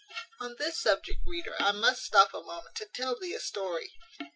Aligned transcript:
On 0.39 0.55
this 0.57 0.79
subject, 0.79 1.19
reader, 1.27 1.53
I 1.59 1.71
must 1.73 2.03
stop 2.03 2.33
a 2.33 2.41
moment, 2.41 2.75
to 2.77 2.87
tell 2.87 3.19
thee 3.19 3.35
a 3.35 3.39
story. 3.39 3.99